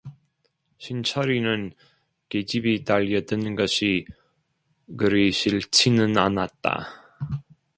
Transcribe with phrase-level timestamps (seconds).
[0.79, 1.73] 신철이는
[2.29, 4.07] 계집이 달려드는 것이
[4.97, 6.87] 그리 싫지는 않았다.